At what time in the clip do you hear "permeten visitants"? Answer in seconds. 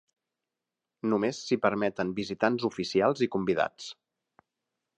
1.65-2.65